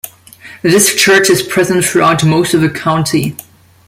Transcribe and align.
This 0.63 0.95
chert 0.95 1.29
is 1.29 1.43
present 1.43 1.85
throughout 1.85 2.25
most 2.25 2.55
of 2.55 2.61
the 2.61 2.71
county. 2.71 3.35